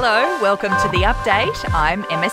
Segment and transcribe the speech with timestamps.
[0.00, 1.58] Hello, welcome to the update.
[1.74, 2.30] I'm Emma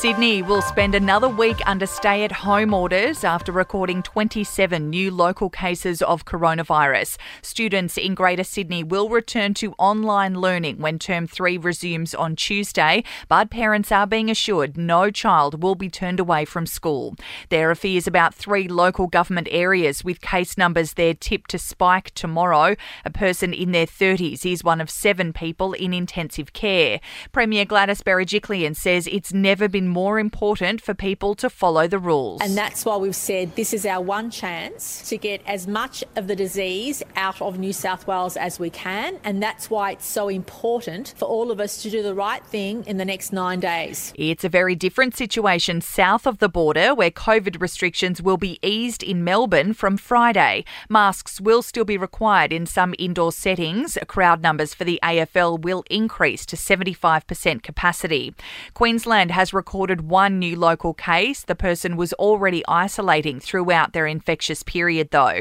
[0.00, 5.50] Sydney will spend another week under stay at home orders after recording 27 new local
[5.50, 7.18] cases of coronavirus.
[7.42, 13.04] Students in Greater Sydney will return to online learning when term three resumes on Tuesday,
[13.28, 17.14] but parents are being assured no child will be turned away from school.
[17.50, 22.10] There are fears about three local government areas with case numbers there tipped to spike
[22.14, 22.74] tomorrow.
[23.04, 27.00] A person in their 30s is one of seven people in intensive care.
[27.32, 32.40] Premier Gladys Berejiklian says it's never been more important for people to follow the rules.
[32.40, 36.26] And that's why we've said this is our one chance to get as much of
[36.26, 39.18] the disease out of New South Wales as we can.
[39.24, 42.84] And that's why it's so important for all of us to do the right thing
[42.86, 44.12] in the next nine days.
[44.16, 49.02] It's a very different situation south of the border where COVID restrictions will be eased
[49.02, 50.64] in Melbourne from Friday.
[50.88, 53.98] Masks will still be required in some indoor settings.
[54.06, 58.34] Crowd numbers for the AFL will increase to 75% capacity.
[58.74, 61.42] Queensland has recorded recorded one new local case.
[61.42, 65.40] The person was already isolating throughout their infectious period, though.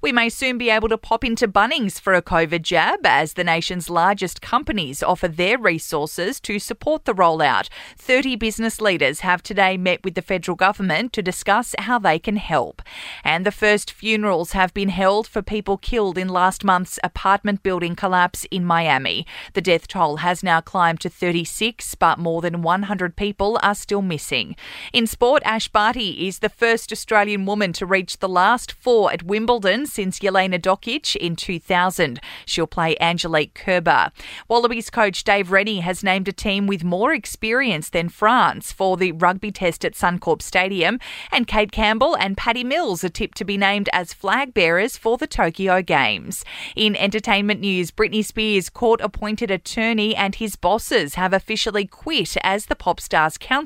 [0.00, 3.44] We may soon be able to pop into Bunnings for a COVID jab as the
[3.44, 7.68] nation's largest companies offer their resources to support the rollout.
[7.98, 12.36] 30 business leaders have today met with the federal government to discuss how they can
[12.36, 12.80] help.
[13.22, 17.94] And the first funerals have been held for people killed in last month's apartment building
[17.94, 19.26] collapse in Miami.
[19.52, 23.76] The death toll has now climbed to 36, but more than 100 people are are
[23.76, 24.54] still missing.
[24.92, 29.24] In sport, Ash Barty is the first Australian woman to reach the last four at
[29.24, 32.20] Wimbledon since Jelena Dokic in 2000.
[32.46, 34.12] She'll play Angelique Kerber.
[34.48, 39.10] Wallabies coach Dave Rennie has named a team with more experience than France for the
[39.10, 41.00] rugby test at Suncorp Stadium,
[41.32, 45.18] and Kate Campbell and Patty Mills are tipped to be named as flag bearers for
[45.18, 46.44] the Tokyo Games.
[46.76, 52.66] In entertainment news, Britney Spears' court appointed attorney and his bosses have officially quit as
[52.66, 53.63] the pop star's counsel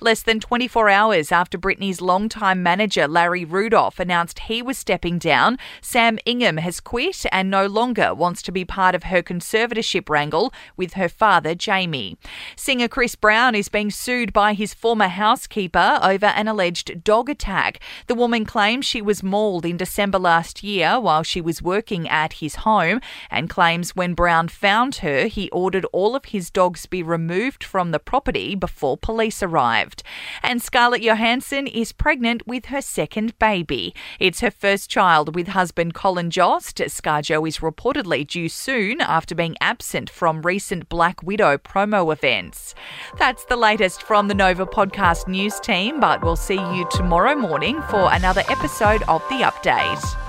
[0.00, 5.58] Less than 24 hours after Britney's longtime manager Larry Rudolph announced he was stepping down,
[5.80, 10.52] Sam Ingham has quit and no longer wants to be part of her conservatorship wrangle
[10.76, 12.16] with her father Jamie.
[12.54, 17.80] Singer Chris Brown is being sued by his former housekeeper over an alleged dog attack.
[18.06, 22.34] The woman claims she was mauled in December last year while she was working at
[22.34, 27.02] his home and claims when Brown found her, he ordered all of his dogs be
[27.02, 30.02] removed from the property before police police arrived.
[30.42, 33.94] And Scarlett Johansson is pregnant with her second baby.
[34.18, 36.78] It's her first child with husband Colin Jost.
[36.78, 42.74] ScarJo is reportedly due soon after being absent from recent Black Widow promo events.
[43.16, 47.80] That's the latest from the Nova Podcast News team, but we'll see you tomorrow morning
[47.82, 50.23] for another episode of The Update.